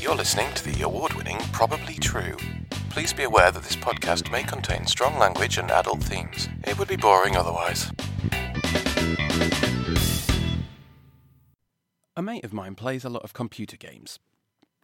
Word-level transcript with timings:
You're 0.00 0.16
listening 0.16 0.52
to 0.54 0.64
the 0.64 0.82
award 0.82 1.12
winning 1.14 1.38
Probably 1.52 1.94
True. 1.94 2.36
Please 2.90 3.12
be 3.12 3.22
aware 3.22 3.50
that 3.50 3.62
this 3.62 3.76
podcast 3.76 4.30
may 4.32 4.42
contain 4.42 4.86
strong 4.86 5.18
language 5.18 5.58
and 5.58 5.70
adult 5.70 6.02
themes. 6.02 6.48
It 6.64 6.78
would 6.78 6.88
be 6.88 6.96
boring 6.96 7.36
otherwise. 7.36 7.92
A 12.16 12.22
mate 12.22 12.44
of 12.44 12.52
mine 12.52 12.74
plays 12.74 13.04
a 13.04 13.08
lot 13.08 13.22
of 13.22 13.32
computer 13.32 13.76
games. 13.76 14.18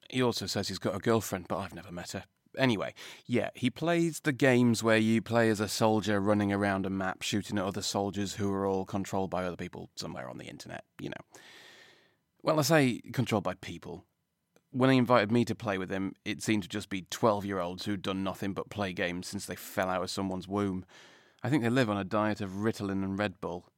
He 0.08 0.22
also 0.22 0.46
says 0.46 0.68
he's 0.68 0.78
got 0.78 0.94
a 0.94 1.00
girlfriend, 1.00 1.46
but 1.48 1.58
I've 1.58 1.74
never 1.74 1.90
met 1.90 2.12
her. 2.12 2.24
Anyway, 2.56 2.94
yeah, 3.26 3.50
he 3.54 3.68
plays 3.68 4.20
the 4.20 4.32
games 4.32 4.82
where 4.82 4.96
you 4.96 5.20
play 5.20 5.50
as 5.50 5.60
a 5.60 5.68
soldier 5.68 6.20
running 6.20 6.52
around 6.52 6.86
a 6.86 6.90
map 6.90 7.22
shooting 7.22 7.58
at 7.58 7.64
other 7.64 7.82
soldiers 7.82 8.34
who 8.34 8.52
are 8.52 8.64
all 8.64 8.84
controlled 8.84 9.30
by 9.30 9.44
other 9.44 9.56
people 9.56 9.90
somewhere 9.96 10.30
on 10.30 10.38
the 10.38 10.46
internet, 10.46 10.84
you 11.00 11.10
know. 11.10 11.24
Well, 12.46 12.60
I 12.60 12.62
say 12.62 13.00
controlled 13.12 13.42
by 13.42 13.54
people. 13.54 14.04
When 14.70 14.88
he 14.88 14.98
invited 14.98 15.32
me 15.32 15.44
to 15.46 15.54
play 15.56 15.78
with 15.78 15.90
him, 15.90 16.14
it 16.24 16.44
seemed 16.44 16.62
to 16.62 16.68
just 16.68 16.88
be 16.88 17.04
12 17.10 17.44
year 17.44 17.58
olds 17.58 17.84
who'd 17.84 18.02
done 18.02 18.22
nothing 18.22 18.52
but 18.52 18.70
play 18.70 18.92
games 18.92 19.26
since 19.26 19.46
they 19.46 19.56
fell 19.56 19.88
out 19.88 20.04
of 20.04 20.10
someone's 20.10 20.46
womb. 20.46 20.84
I 21.42 21.50
think 21.50 21.64
they 21.64 21.70
live 21.70 21.90
on 21.90 21.96
a 21.96 22.04
diet 22.04 22.40
of 22.40 22.50
Ritalin 22.50 23.02
and 23.02 23.18
Red 23.18 23.40
Bull. 23.40 23.68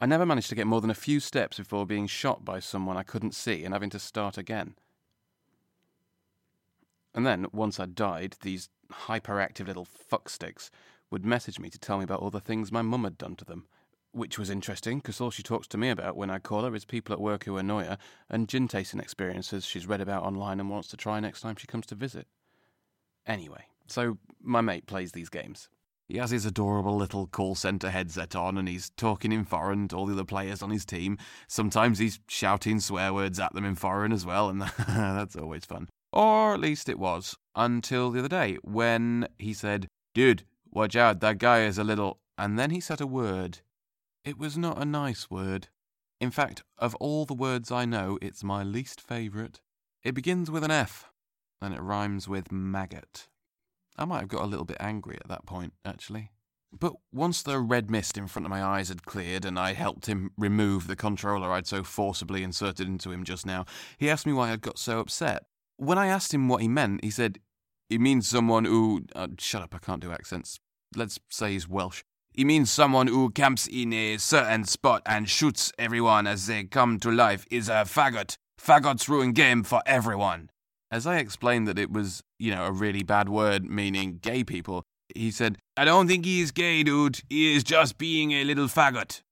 I 0.00 0.06
never 0.06 0.24
managed 0.24 0.48
to 0.48 0.54
get 0.54 0.66
more 0.66 0.80
than 0.80 0.88
a 0.88 0.94
few 0.94 1.20
steps 1.20 1.58
before 1.58 1.84
being 1.84 2.06
shot 2.06 2.42
by 2.42 2.58
someone 2.58 2.96
I 2.96 3.02
couldn't 3.02 3.34
see 3.34 3.64
and 3.64 3.74
having 3.74 3.90
to 3.90 3.98
start 3.98 4.38
again. 4.38 4.76
And 7.14 7.26
then, 7.26 7.44
once 7.52 7.78
I'd 7.78 7.94
died, 7.94 8.36
these 8.40 8.70
hyperactive 8.90 9.66
little 9.66 9.86
fucksticks 10.10 10.70
would 11.10 11.26
message 11.26 11.58
me 11.58 11.68
to 11.68 11.78
tell 11.78 11.98
me 11.98 12.04
about 12.04 12.20
all 12.20 12.30
the 12.30 12.40
things 12.40 12.72
my 12.72 12.80
mum 12.80 13.04
had 13.04 13.18
done 13.18 13.36
to 13.36 13.44
them. 13.44 13.66
Which 14.16 14.38
was 14.38 14.48
interesting, 14.48 15.00
because 15.00 15.20
all 15.20 15.30
she 15.30 15.42
talks 15.42 15.66
to 15.68 15.76
me 15.76 15.90
about 15.90 16.16
when 16.16 16.30
I 16.30 16.38
call 16.38 16.64
her 16.64 16.74
is 16.74 16.86
people 16.86 17.12
at 17.12 17.20
work 17.20 17.44
who 17.44 17.58
annoy 17.58 17.84
her 17.84 17.98
and 18.30 18.48
gin 18.48 18.66
tasting 18.66 18.98
experiences 18.98 19.66
she's 19.66 19.86
read 19.86 20.00
about 20.00 20.22
online 20.22 20.58
and 20.58 20.70
wants 20.70 20.88
to 20.88 20.96
try 20.96 21.20
next 21.20 21.42
time 21.42 21.56
she 21.56 21.66
comes 21.66 21.84
to 21.88 21.94
visit. 21.94 22.26
Anyway, 23.26 23.66
so 23.86 24.16
my 24.40 24.62
mate 24.62 24.86
plays 24.86 25.12
these 25.12 25.28
games. 25.28 25.68
He 26.08 26.16
has 26.16 26.30
his 26.30 26.46
adorable 26.46 26.96
little 26.96 27.26
call 27.26 27.56
centre 27.56 27.90
headset 27.90 28.34
on 28.34 28.56
and 28.56 28.66
he's 28.66 28.88
talking 28.96 29.32
in 29.32 29.44
foreign 29.44 29.86
to 29.88 29.96
all 29.96 30.06
the 30.06 30.14
other 30.14 30.24
players 30.24 30.62
on 30.62 30.70
his 30.70 30.86
team. 30.86 31.18
Sometimes 31.46 31.98
he's 31.98 32.18
shouting 32.26 32.80
swear 32.80 33.12
words 33.12 33.38
at 33.38 33.52
them 33.52 33.66
in 33.66 33.74
foreign 33.74 34.12
as 34.12 34.24
well, 34.24 34.48
and 34.48 34.62
that's 34.88 35.36
always 35.36 35.66
fun. 35.66 35.90
Or 36.10 36.54
at 36.54 36.60
least 36.60 36.88
it 36.88 36.98
was, 36.98 37.36
until 37.54 38.10
the 38.10 38.20
other 38.20 38.28
day 38.28 38.56
when 38.62 39.28
he 39.38 39.52
said, 39.52 39.88
Dude, 40.14 40.44
watch 40.70 40.96
out, 40.96 41.20
that 41.20 41.36
guy 41.36 41.64
is 41.64 41.76
a 41.76 41.84
little. 41.84 42.18
And 42.38 42.58
then 42.58 42.70
he 42.70 42.80
said 42.80 43.02
a 43.02 43.06
word. 43.06 43.58
It 44.26 44.38
was 44.38 44.58
not 44.58 44.82
a 44.82 44.84
nice 44.84 45.30
word. 45.30 45.68
In 46.20 46.32
fact, 46.32 46.64
of 46.78 46.96
all 46.96 47.26
the 47.26 47.32
words 47.32 47.70
I 47.70 47.84
know, 47.84 48.18
it's 48.20 48.42
my 48.42 48.64
least 48.64 49.00
favourite. 49.00 49.60
It 50.02 50.16
begins 50.16 50.50
with 50.50 50.64
an 50.64 50.70
F, 50.72 51.12
and 51.62 51.72
it 51.72 51.80
rhymes 51.80 52.26
with 52.26 52.50
maggot. 52.50 53.28
I 53.96 54.04
might 54.04 54.18
have 54.18 54.28
got 54.28 54.42
a 54.42 54.46
little 54.46 54.64
bit 54.64 54.78
angry 54.80 55.16
at 55.16 55.28
that 55.28 55.46
point, 55.46 55.74
actually. 55.84 56.32
But 56.76 56.94
once 57.12 57.40
the 57.40 57.60
red 57.60 57.88
mist 57.88 58.18
in 58.18 58.26
front 58.26 58.46
of 58.46 58.50
my 58.50 58.64
eyes 58.64 58.88
had 58.88 59.06
cleared 59.06 59.44
and 59.44 59.60
I 59.60 59.74
helped 59.74 60.06
him 60.06 60.32
remove 60.36 60.88
the 60.88 60.96
controller 60.96 61.52
I'd 61.52 61.68
so 61.68 61.84
forcibly 61.84 62.42
inserted 62.42 62.88
into 62.88 63.12
him 63.12 63.22
just 63.22 63.46
now, 63.46 63.64
he 63.96 64.10
asked 64.10 64.26
me 64.26 64.32
why 64.32 64.50
I'd 64.50 64.60
got 64.60 64.76
so 64.76 64.98
upset. 64.98 65.44
When 65.76 65.98
I 65.98 66.08
asked 66.08 66.34
him 66.34 66.48
what 66.48 66.62
he 66.62 66.68
meant, 66.68 67.04
he 67.04 67.10
said, 67.10 67.38
He 67.88 67.96
means 67.96 68.26
someone 68.26 68.64
who. 68.64 69.04
Uh, 69.14 69.28
shut 69.38 69.62
up, 69.62 69.72
I 69.72 69.78
can't 69.78 70.02
do 70.02 70.10
accents. 70.10 70.58
Let's 70.96 71.20
say 71.30 71.52
he's 71.52 71.68
Welsh. 71.68 72.02
He 72.36 72.44
means 72.44 72.70
someone 72.70 73.06
who 73.06 73.30
camps 73.30 73.66
in 73.66 73.94
a 73.94 74.18
certain 74.18 74.64
spot 74.64 75.00
and 75.06 75.26
shoots 75.26 75.72
everyone 75.78 76.26
as 76.26 76.46
they 76.46 76.64
come 76.64 77.00
to 77.00 77.10
life 77.10 77.46
is 77.50 77.70
a 77.70 77.86
faggot. 77.86 78.36
Faggots 78.60 79.08
ruin 79.08 79.32
game 79.32 79.62
for 79.62 79.80
everyone. 79.86 80.50
As 80.90 81.06
I 81.06 81.16
explained 81.16 81.66
that 81.66 81.78
it 81.78 81.90
was, 81.90 82.22
you 82.38 82.54
know, 82.54 82.66
a 82.66 82.72
really 82.72 83.02
bad 83.02 83.30
word 83.30 83.64
meaning 83.64 84.18
gay 84.20 84.44
people, 84.44 84.82
he 85.14 85.30
said, 85.30 85.56
I 85.78 85.86
don't 85.86 86.08
think 86.08 86.26
he 86.26 86.42
is 86.42 86.50
gay, 86.50 86.82
dude. 86.82 87.22
He 87.30 87.56
is 87.56 87.64
just 87.64 87.96
being 87.96 88.32
a 88.32 88.44
little 88.44 88.66
faggot. 88.66 89.22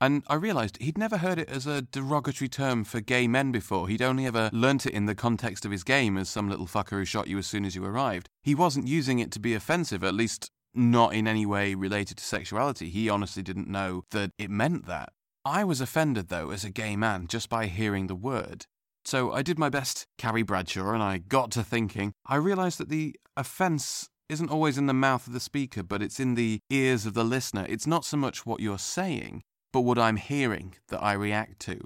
And 0.00 0.22
I 0.28 0.36
realised 0.36 0.80
he'd 0.80 0.98
never 0.98 1.16
heard 1.16 1.40
it 1.40 1.48
as 1.48 1.66
a 1.66 1.82
derogatory 1.82 2.48
term 2.48 2.84
for 2.84 3.00
gay 3.00 3.26
men 3.26 3.50
before. 3.50 3.88
He'd 3.88 4.02
only 4.02 4.26
ever 4.26 4.50
learnt 4.52 4.86
it 4.86 4.92
in 4.92 5.06
the 5.06 5.14
context 5.16 5.64
of 5.64 5.72
his 5.72 5.82
game 5.82 6.16
as 6.16 6.28
some 6.28 6.48
little 6.48 6.66
fucker 6.66 6.90
who 6.90 7.04
shot 7.04 7.26
you 7.26 7.38
as 7.38 7.48
soon 7.48 7.64
as 7.64 7.74
you 7.74 7.84
arrived. 7.84 8.28
He 8.44 8.54
wasn't 8.54 8.86
using 8.86 9.18
it 9.18 9.32
to 9.32 9.40
be 9.40 9.54
offensive, 9.54 10.04
at 10.04 10.14
least 10.14 10.50
not 10.74 11.14
in 11.14 11.26
any 11.26 11.46
way 11.46 11.74
related 11.74 12.18
to 12.18 12.24
sexuality. 12.24 12.90
He 12.90 13.08
honestly 13.08 13.42
didn't 13.42 13.68
know 13.68 14.04
that 14.10 14.30
it 14.38 14.50
meant 14.50 14.86
that. 14.86 15.10
I 15.44 15.64
was 15.64 15.80
offended, 15.80 16.28
though, 16.28 16.50
as 16.50 16.64
a 16.64 16.70
gay 16.70 16.96
man, 16.96 17.26
just 17.26 17.48
by 17.48 17.66
hearing 17.66 18.06
the 18.06 18.14
word. 18.14 18.66
So 19.04 19.32
I 19.32 19.42
did 19.42 19.58
my 19.58 19.68
best, 19.68 20.06
Carrie 20.16 20.42
Bradshaw, 20.42 20.92
and 20.92 21.02
I 21.02 21.18
got 21.18 21.50
to 21.52 21.62
thinking. 21.62 22.12
I 22.26 22.36
realised 22.36 22.78
that 22.78 22.88
the 22.88 23.16
offence 23.36 24.08
isn't 24.30 24.50
always 24.50 24.78
in 24.78 24.86
the 24.86 24.94
mouth 24.94 25.26
of 25.26 25.34
the 25.34 25.40
speaker, 25.40 25.82
but 25.82 26.02
it's 26.02 26.18
in 26.18 26.34
the 26.34 26.60
ears 26.70 27.04
of 27.04 27.12
the 27.12 27.24
listener. 27.24 27.66
It's 27.68 27.86
not 27.86 28.06
so 28.06 28.16
much 28.16 28.46
what 28.46 28.60
you're 28.60 28.78
saying, 28.78 29.42
but 29.72 29.82
what 29.82 29.98
I'm 29.98 30.16
hearing 30.16 30.76
that 30.88 31.02
I 31.02 31.12
react 31.12 31.60
to. 31.60 31.80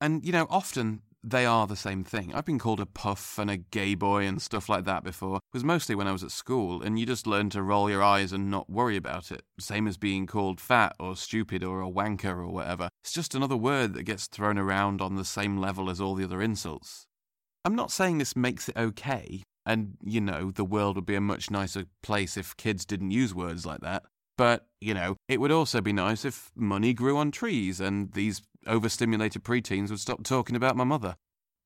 And, 0.00 0.24
you 0.24 0.32
know, 0.32 0.46
often 0.50 1.00
they 1.22 1.44
are 1.44 1.66
the 1.66 1.76
same 1.76 2.04
thing. 2.04 2.34
I've 2.34 2.44
been 2.44 2.58
called 2.58 2.80
a 2.80 2.86
puff 2.86 3.38
and 3.38 3.50
a 3.50 3.58
gay 3.58 3.94
boy 3.94 4.24
and 4.26 4.40
stuff 4.40 4.68
like 4.68 4.84
that 4.84 5.04
before. 5.04 5.36
It 5.36 5.54
was 5.54 5.64
mostly 5.64 5.94
when 5.94 6.06
I 6.06 6.12
was 6.12 6.24
at 6.24 6.30
school, 6.30 6.82
and 6.82 6.98
you 6.98 7.06
just 7.06 7.26
learn 7.26 7.50
to 7.50 7.62
roll 7.62 7.90
your 7.90 8.02
eyes 8.02 8.32
and 8.32 8.50
not 8.50 8.70
worry 8.70 8.96
about 8.96 9.30
it. 9.30 9.42
Same 9.58 9.86
as 9.86 9.98
being 9.98 10.26
called 10.26 10.60
fat 10.60 10.94
or 10.98 11.16
stupid 11.16 11.62
or 11.62 11.82
a 11.82 11.90
wanker 11.90 12.38
or 12.38 12.48
whatever. 12.48 12.88
It's 13.02 13.12
just 13.12 13.34
another 13.34 13.56
word 13.56 13.94
that 13.94 14.04
gets 14.04 14.26
thrown 14.26 14.58
around 14.58 15.02
on 15.02 15.16
the 15.16 15.24
same 15.24 15.58
level 15.58 15.90
as 15.90 16.00
all 16.00 16.14
the 16.14 16.24
other 16.24 16.40
insults. 16.40 17.06
I'm 17.64 17.74
not 17.74 17.90
saying 17.90 18.18
this 18.18 18.34
makes 18.34 18.68
it 18.68 18.76
okay, 18.76 19.42
and, 19.66 19.98
you 20.02 20.20
know, 20.20 20.50
the 20.50 20.64
world 20.64 20.96
would 20.96 21.06
be 21.06 21.14
a 21.14 21.20
much 21.20 21.50
nicer 21.50 21.84
place 22.02 22.38
if 22.38 22.56
kids 22.56 22.86
didn't 22.86 23.10
use 23.10 23.34
words 23.34 23.66
like 23.66 23.80
that. 23.80 24.04
But, 24.40 24.64
you 24.80 24.94
know, 24.94 25.16
it 25.28 25.38
would 25.38 25.50
also 25.50 25.82
be 25.82 25.92
nice 25.92 26.24
if 26.24 26.50
money 26.56 26.94
grew 26.94 27.18
on 27.18 27.30
trees 27.30 27.78
and 27.78 28.10
these 28.14 28.40
overstimulated 28.66 29.44
preteens 29.44 29.90
would 29.90 30.00
stop 30.00 30.24
talking 30.24 30.56
about 30.56 30.78
my 30.78 30.84
mother. 30.84 31.16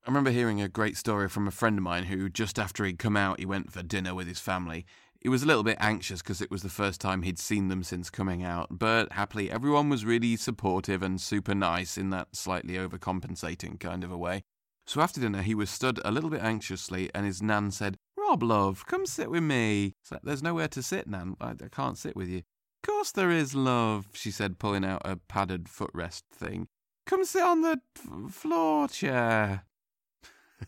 I 0.05 0.09
remember 0.09 0.29
hearing 0.29 0.59
a 0.59 0.67
great 0.67 0.97
story 0.97 1.29
from 1.29 1.47
a 1.47 1.51
friend 1.51 1.77
of 1.77 1.85
mine 1.85 2.03
who, 2.03 2.27
just 2.27 2.59
after 2.59 2.83
he'd 2.83 2.99
come 2.99 3.15
out, 3.15 3.39
he 3.39 3.45
went 3.45 3.71
for 3.71 3.81
dinner 3.81 4.13
with 4.13 4.27
his 4.27 4.41
family. 4.41 4.85
He 5.21 5.29
was 5.29 5.41
a 5.41 5.45
little 5.45 5.63
bit 5.63 5.77
anxious 5.79 6.21
because 6.21 6.41
it 6.41 6.51
was 6.51 6.63
the 6.63 6.69
first 6.69 6.99
time 6.99 7.21
he'd 7.21 7.39
seen 7.39 7.69
them 7.69 7.81
since 7.81 8.09
coming 8.09 8.43
out, 8.43 8.67
but 8.69 9.13
happily, 9.13 9.49
everyone 9.49 9.87
was 9.87 10.03
really 10.03 10.35
supportive 10.35 11.01
and 11.01 11.21
super 11.21 11.55
nice 11.55 11.97
in 11.97 12.09
that 12.09 12.35
slightly 12.35 12.73
overcompensating 12.73 13.79
kind 13.79 14.03
of 14.03 14.11
a 14.11 14.17
way. 14.17 14.43
So 14.85 14.99
after 14.99 15.21
dinner, 15.21 15.43
he 15.43 15.55
was 15.55 15.69
stood 15.69 16.01
a 16.03 16.11
little 16.11 16.29
bit 16.29 16.43
anxiously, 16.43 17.09
and 17.15 17.25
his 17.25 17.41
nan 17.41 17.71
said, 17.71 17.95
Rob, 18.17 18.43
love, 18.43 18.85
come 18.85 19.05
sit 19.05 19.31
with 19.31 19.43
me. 19.43 19.93
Like, 20.11 20.23
There's 20.23 20.43
nowhere 20.43 20.67
to 20.67 20.83
sit, 20.83 21.07
nan. 21.07 21.37
I, 21.39 21.51
I 21.51 21.69
can't 21.71 21.97
sit 21.97 22.17
with 22.17 22.27
you. 22.27 22.41
Of 22.85 22.93
course 22.93 23.11
there 23.11 23.31
is, 23.31 23.55
love, 23.55 24.09
she 24.13 24.29
said, 24.29 24.59
pulling 24.59 24.85
out 24.85 25.01
a 25.03 25.15
padded 25.15 25.63
footrest 25.65 26.21
thing. 26.31 26.67
Come 27.07 27.25
sit 27.25 27.41
on 27.41 27.61
the 27.61 27.81
f- 27.97 28.31
floor 28.31 28.87
chair. 28.87 29.63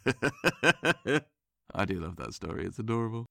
I 1.75 1.85
do 1.85 1.99
love 1.99 2.15
that 2.15 2.33
story. 2.33 2.65
It's 2.65 2.79
adorable. 2.79 3.27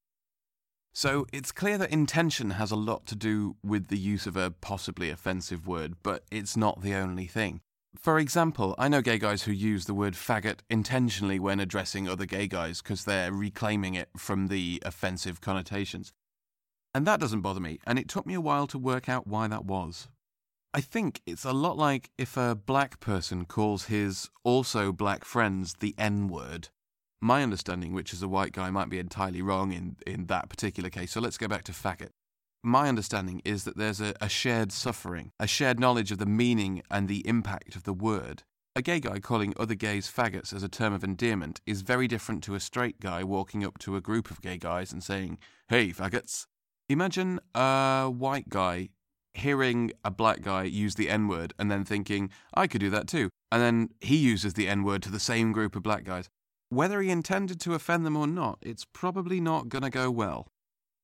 So 0.94 1.26
it's 1.32 1.50
clear 1.50 1.78
that 1.78 1.90
intention 1.90 2.50
has 2.50 2.70
a 2.70 2.76
lot 2.76 3.06
to 3.06 3.16
do 3.16 3.56
with 3.60 3.88
the 3.88 3.98
use 3.98 4.24
of 4.24 4.36
a 4.36 4.52
possibly 4.52 5.10
offensive 5.10 5.66
word, 5.66 5.96
but 6.04 6.22
it's 6.30 6.56
not 6.56 6.82
the 6.82 6.94
only 6.94 7.26
thing. 7.26 7.62
For 7.98 8.20
example, 8.20 8.76
I 8.78 8.86
know 8.86 9.02
gay 9.02 9.18
guys 9.18 9.42
who 9.42 9.52
use 9.52 9.86
the 9.86 9.94
word 9.94 10.14
faggot 10.14 10.60
intentionally 10.70 11.40
when 11.40 11.58
addressing 11.58 12.08
other 12.08 12.24
gay 12.24 12.46
guys 12.46 12.82
because 12.82 13.04
they're 13.04 13.32
reclaiming 13.32 13.94
it 13.94 14.10
from 14.16 14.46
the 14.46 14.80
offensive 14.86 15.40
connotations. 15.40 16.12
And 16.96 17.06
that 17.06 17.20
doesn't 17.20 17.42
bother 17.42 17.60
me, 17.60 17.78
and 17.86 17.98
it 17.98 18.08
took 18.08 18.24
me 18.24 18.32
a 18.32 18.40
while 18.40 18.66
to 18.68 18.78
work 18.78 19.06
out 19.06 19.26
why 19.26 19.48
that 19.48 19.66
was. 19.66 20.08
I 20.72 20.80
think 20.80 21.20
it's 21.26 21.44
a 21.44 21.52
lot 21.52 21.76
like 21.76 22.08
if 22.16 22.38
a 22.38 22.54
black 22.54 23.00
person 23.00 23.44
calls 23.44 23.84
his 23.84 24.30
also 24.44 24.92
black 24.92 25.22
friends 25.22 25.74
the 25.80 25.94
N 25.98 26.26
word. 26.26 26.70
My 27.20 27.42
understanding, 27.42 27.92
which 27.92 28.14
as 28.14 28.22
a 28.22 28.28
white 28.28 28.52
guy 28.52 28.70
might 28.70 28.88
be 28.88 28.98
entirely 28.98 29.42
wrong 29.42 29.72
in, 29.72 29.96
in 30.06 30.24
that 30.28 30.48
particular 30.48 30.88
case, 30.88 31.12
so 31.12 31.20
let's 31.20 31.36
go 31.36 31.46
back 31.46 31.64
to 31.64 31.72
faggot. 31.72 32.12
my 32.62 32.88
understanding 32.88 33.42
is 33.44 33.64
that 33.64 33.76
there's 33.76 34.00
a, 34.00 34.14
a 34.22 34.30
shared 34.30 34.72
suffering, 34.72 35.32
a 35.38 35.46
shared 35.46 35.78
knowledge 35.78 36.10
of 36.10 36.16
the 36.16 36.24
meaning 36.24 36.82
and 36.90 37.08
the 37.08 37.28
impact 37.28 37.76
of 37.76 37.82
the 37.82 37.92
word. 37.92 38.42
A 38.74 38.80
gay 38.80 39.00
guy 39.00 39.18
calling 39.18 39.52
other 39.58 39.74
gays 39.74 40.10
faggots 40.10 40.54
as 40.54 40.62
a 40.62 40.68
term 40.70 40.94
of 40.94 41.04
endearment 41.04 41.60
is 41.66 41.82
very 41.82 42.08
different 42.08 42.42
to 42.44 42.54
a 42.54 42.60
straight 42.60 43.00
guy 43.00 43.22
walking 43.22 43.62
up 43.66 43.76
to 43.80 43.96
a 43.96 44.00
group 44.00 44.30
of 44.30 44.40
gay 44.40 44.56
guys 44.56 44.94
and 44.94 45.04
saying, 45.04 45.36
Hey, 45.68 45.90
faggots. 45.90 46.46
Imagine 46.88 47.40
a 47.54 48.08
white 48.08 48.48
guy 48.48 48.90
hearing 49.34 49.92
a 50.04 50.10
black 50.10 50.40
guy 50.40 50.62
use 50.62 50.94
the 50.94 51.10
N 51.10 51.28
word 51.28 51.52
and 51.58 51.70
then 51.70 51.84
thinking, 51.84 52.30
I 52.54 52.66
could 52.66 52.80
do 52.80 52.90
that 52.90 53.08
too. 53.08 53.28
And 53.50 53.60
then 53.60 53.90
he 54.00 54.16
uses 54.16 54.54
the 54.54 54.68
N 54.68 54.84
word 54.84 55.02
to 55.02 55.10
the 55.10 55.20
same 55.20 55.52
group 55.52 55.74
of 55.76 55.82
black 55.82 56.04
guys. 56.04 56.28
Whether 56.68 57.00
he 57.00 57.10
intended 57.10 57.60
to 57.60 57.74
offend 57.74 58.06
them 58.06 58.16
or 58.16 58.26
not, 58.26 58.58
it's 58.62 58.84
probably 58.84 59.40
not 59.40 59.68
going 59.68 59.82
to 59.82 59.90
go 59.90 60.10
well. 60.10 60.48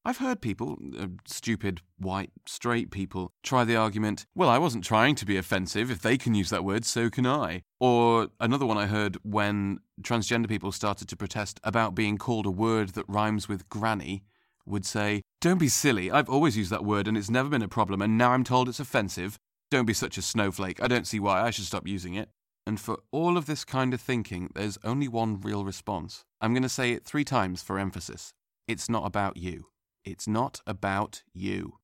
I've 0.04 0.18
heard 0.18 0.40
people, 0.40 0.78
uh, 0.98 1.06
stupid, 1.26 1.80
white, 1.96 2.32
straight 2.46 2.90
people, 2.90 3.30
try 3.44 3.62
the 3.62 3.76
argument, 3.76 4.26
well, 4.34 4.48
I 4.48 4.58
wasn't 4.58 4.82
trying 4.82 5.14
to 5.16 5.26
be 5.26 5.36
offensive. 5.36 5.92
If 5.92 6.02
they 6.02 6.18
can 6.18 6.34
use 6.34 6.50
that 6.50 6.64
word, 6.64 6.84
so 6.84 7.08
can 7.08 7.24
I. 7.24 7.62
Or 7.78 8.28
another 8.40 8.66
one 8.66 8.78
I 8.78 8.86
heard 8.86 9.16
when 9.22 9.78
transgender 10.02 10.48
people 10.48 10.72
started 10.72 11.08
to 11.08 11.16
protest 11.16 11.60
about 11.62 11.94
being 11.94 12.18
called 12.18 12.46
a 12.46 12.50
word 12.50 12.90
that 12.90 13.04
rhymes 13.08 13.48
with 13.48 13.68
granny 13.68 14.24
would 14.66 14.84
say, 14.84 15.22
Don't 15.42 15.58
be 15.58 15.66
silly. 15.66 16.08
I've 16.08 16.30
always 16.30 16.56
used 16.56 16.70
that 16.70 16.84
word 16.84 17.08
and 17.08 17.18
it's 17.18 17.28
never 17.28 17.48
been 17.48 17.62
a 17.62 17.68
problem, 17.68 18.00
and 18.00 18.16
now 18.16 18.30
I'm 18.30 18.44
told 18.44 18.68
it's 18.68 18.78
offensive. 18.78 19.40
Don't 19.72 19.86
be 19.86 19.92
such 19.92 20.16
a 20.16 20.22
snowflake. 20.22 20.80
I 20.80 20.86
don't 20.86 21.04
see 21.04 21.18
why 21.18 21.42
I 21.42 21.50
should 21.50 21.64
stop 21.64 21.84
using 21.84 22.14
it. 22.14 22.28
And 22.64 22.78
for 22.78 23.00
all 23.10 23.36
of 23.36 23.46
this 23.46 23.64
kind 23.64 23.92
of 23.92 24.00
thinking, 24.00 24.50
there's 24.54 24.78
only 24.84 25.08
one 25.08 25.40
real 25.40 25.64
response. 25.64 26.24
I'm 26.40 26.52
going 26.54 26.62
to 26.62 26.68
say 26.68 26.92
it 26.92 27.04
three 27.04 27.24
times 27.24 27.60
for 27.60 27.76
emphasis. 27.76 28.32
It's 28.68 28.88
not 28.88 29.04
about 29.04 29.36
you. 29.36 29.66
It's 30.04 30.28
not 30.28 30.60
about 30.64 31.24
you. 31.34 31.78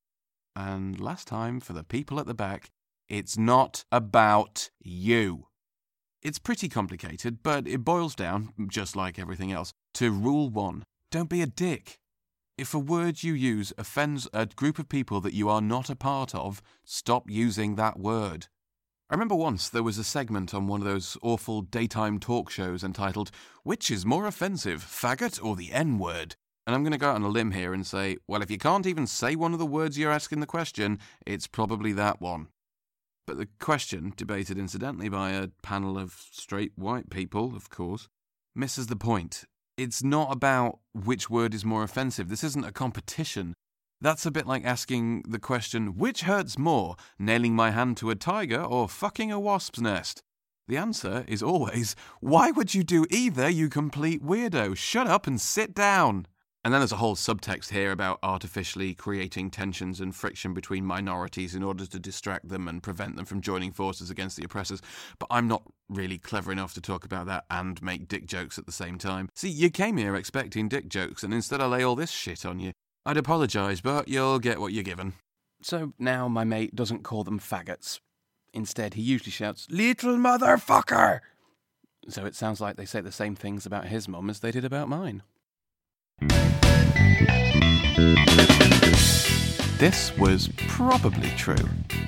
And 0.55 1.00
last 1.00 1.26
time, 1.26 1.58
for 1.58 1.72
the 1.72 1.82
people 1.82 2.20
at 2.20 2.26
the 2.26 2.34
back, 2.34 2.70
it's 3.08 3.37
not 3.37 3.84
about 3.90 4.70
you. 4.81 5.49
It's 6.22 6.38
pretty 6.38 6.69
complicated, 6.69 7.43
but 7.43 7.66
it 7.66 7.84
boils 7.84 8.14
down, 8.14 8.52
just 8.69 8.94
like 8.94 9.19
everything 9.19 9.50
else, 9.50 9.72
to 9.94 10.12
rule 10.12 10.49
one 10.49 10.84
don't 11.10 11.31
be 11.31 11.40
a 11.40 11.46
dick. 11.46 11.99
If 12.58 12.75
a 12.75 12.78
word 12.81 13.22
you 13.22 13.34
use 13.34 13.72
offends 13.78 14.26
a 14.32 14.46
group 14.46 14.81
of 14.81 14.88
people 14.88 15.20
that 15.20 15.32
you 15.32 15.49
are 15.49 15.60
not 15.60 15.88
a 15.88 15.94
part 15.94 16.34
of, 16.34 16.60
stop 16.84 17.31
using 17.31 17.76
that 17.76 18.00
word. 18.00 18.49
I 19.08 19.14
remember 19.14 19.37
once 19.37 19.69
there 19.69 19.84
was 19.84 19.96
a 19.96 20.02
segment 20.02 20.52
on 20.52 20.66
one 20.66 20.81
of 20.81 20.87
those 20.87 21.16
awful 21.22 21.62
daytime 21.62 22.19
talk 22.19 22.50
shows 22.50 22.82
entitled, 22.82 23.31
Which 23.62 23.93
is 23.93 24.05
More 24.05 24.26
Offensive, 24.26 24.82
Faggot 24.82 25.40
or 25.40 25.55
the 25.55 25.72
N 25.72 26.00
Word? 26.00 26.34
And 26.66 26.75
I'm 26.75 26.82
going 26.82 26.90
to 26.90 26.99
go 26.99 27.10
out 27.10 27.14
on 27.14 27.22
a 27.22 27.28
limb 27.28 27.52
here 27.52 27.72
and 27.72 27.87
say, 27.87 28.16
well, 28.26 28.43
if 28.43 28.50
you 28.50 28.58
can't 28.58 28.88
even 28.88 29.06
say 29.06 29.37
one 29.37 29.52
of 29.52 29.60
the 29.60 29.64
words 29.64 29.96
you're 29.96 30.10
asking 30.10 30.40
the 30.40 30.46
question, 30.46 30.99
it's 31.25 31.46
probably 31.46 31.93
that 31.93 32.20
one. 32.20 32.49
But 33.25 33.38
the 33.38 33.46
question, 33.60 34.12
debated 34.16 34.58
incidentally 34.58 35.08
by 35.08 35.31
a 35.31 35.50
panel 35.62 35.96
of 35.96 36.25
straight 36.32 36.72
white 36.75 37.08
people, 37.08 37.55
of 37.55 37.70
course, 37.70 38.08
misses 38.56 38.88
the 38.88 38.96
point 38.96 39.44
it's 39.79 40.03
not 40.03 40.33
about 40.33 40.81
which 40.93 41.31
word 41.31 41.55
is 41.55 41.65
more 41.65 41.85
offensive. 41.85 42.29
This 42.29 42.45
isn't 42.45 42.67
a 42.67 42.73
competition. 42.73 43.55
That's 44.01 44.27
a 44.27 44.31
bit 44.31 44.47
like 44.47 44.65
asking 44.65 45.23
the 45.29 45.39
question, 45.39 45.97
which 45.97 46.23
hurts 46.23 46.59
more, 46.59 46.97
nailing 47.19 47.55
my 47.55 47.71
hand 47.71 47.97
to 47.99 48.11
a 48.11 48.15
tiger 48.15 48.61
or 48.61 48.89
fucking 48.89 49.33
a 49.33 49.41
wasp's 49.41 49.81
nest? 49.81 50.23
The 50.67 50.77
answer 50.77 51.25
is 51.27 51.43
always, 51.43 51.97
why 52.21 52.51
would 52.51 52.75
you 52.75 52.85
do 52.85 53.07
either, 53.09 53.49
you 53.49 53.69
complete 53.69 54.23
weirdo? 54.23 54.77
Shut 54.77 55.07
up 55.07 55.27
and 55.27 55.41
sit 55.41 55.75
down. 55.75 56.27
And 56.64 56.75
then 56.75 56.81
there's 56.81 56.93
a 56.93 56.96
whole 56.96 57.14
subtext 57.14 57.70
here 57.70 57.93
about 57.93 58.19
artificially 58.22 58.93
creating 58.93 59.50
tensions 59.50 60.00
and 60.00 60.14
friction 60.14 60.55
between 60.55 60.84
minorities 60.84 61.55
in 61.55 61.62
order 61.62 61.87
to 61.87 61.99
distract 61.99 62.49
them 62.49 62.66
and 62.66 62.82
prevent 62.82 63.16
them 63.16 63.25
from 63.25 63.40
joining 63.40 63.70
forces 63.70 64.10
against 64.10 64.37
the 64.37 64.44
oppressors. 64.44 64.82
But 65.19 65.28
I'm 65.31 65.46
not 65.46 65.62
really 65.88 66.19
clever 66.19 66.50
enough 66.50 66.75
to 66.75 66.81
talk 66.81 67.05
about 67.05 67.26
that 67.26 67.44
and 67.49 67.81
make 67.81 68.08
dick 68.08 68.26
jokes 68.26 68.58
at 68.58 68.66
the 68.66 68.72
same 68.72 68.99
time. 68.99 69.28
See, 69.34 69.49
you 69.49 69.70
came 69.70 69.96
here 69.96 70.16
expecting 70.16 70.69
dick 70.69 70.88
jokes, 70.88 71.22
and 71.22 71.32
instead 71.32 71.60
I 71.60 71.66
lay 71.66 71.82
all 71.82 71.96
this 71.96 72.10
shit 72.10 72.44
on 72.44 72.58
you. 72.58 72.72
I'd 73.06 73.16
apologise, 73.16 73.81
but 73.81 74.08
you'll 74.08 74.40
get 74.40 74.60
what 74.60 74.72
you're 74.72 74.82
given. 74.82 75.14
So 75.62 75.93
now 75.99 76.28
my 76.28 76.44
mate 76.44 76.75
doesn't 76.75 77.05
call 77.05 77.25
them 77.25 77.38
faggots. 77.38 78.00
Instead, 78.52 78.94
he 78.94 79.02
usually 79.02 79.31
shouts, 79.31 79.66
Little 79.70 80.16
motherfucker! 80.16 81.20
So 82.08 82.25
it 82.25 82.34
sounds 82.34 82.60
like 82.60 82.76
they 82.76 82.84
say 82.84 83.00
the 83.00 83.12
same 83.12 83.34
things 83.37 83.64
about 83.64 83.87
his 83.87 84.08
mum 84.08 84.28
as 84.28 84.40
they 84.40 84.50
did 84.50 84.64
about 84.64 84.88
mine. 84.88 85.22
This 89.79 90.17
was 90.19 90.50
probably 90.56 91.31
true. 91.37 91.55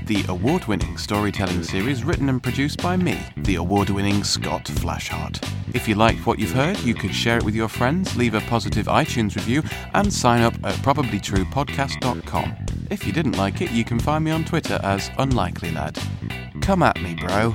The 0.06 0.24
award 0.28 0.66
winning 0.66 0.98
storytelling 0.98 1.62
series 1.62 2.02
written 2.02 2.28
and 2.28 2.42
produced 2.42 2.82
by 2.82 2.96
me, 2.96 3.16
the 3.36 3.54
award 3.54 3.90
winning 3.90 4.24
Scott 4.24 4.64
Flashheart. 4.64 5.40
If 5.72 5.86
you 5.86 5.94
liked 5.94 6.26
what 6.26 6.40
you've 6.40 6.50
heard, 6.50 6.80
you 6.80 6.94
could 6.94 7.14
share 7.14 7.38
it 7.38 7.44
with 7.44 7.54
your 7.54 7.68
friends, 7.68 8.16
leave 8.16 8.34
a 8.34 8.40
positive 8.40 8.86
iTunes 8.86 9.36
review, 9.36 9.62
and 9.94 10.12
sign 10.12 10.42
up 10.42 10.54
at 10.64 10.74
probablytruepodcast.com. 10.76 12.56
If 12.90 13.06
you 13.06 13.12
didn't 13.12 13.36
like 13.36 13.60
it, 13.60 13.70
you 13.70 13.84
can 13.84 14.00
find 14.00 14.24
me 14.24 14.32
on 14.32 14.44
Twitter 14.44 14.80
as 14.82 15.08
Unlikely 15.18 15.70
Lad. 15.70 15.96
Come 16.62 16.82
at 16.82 17.00
me, 17.00 17.14
bro. 17.14 17.54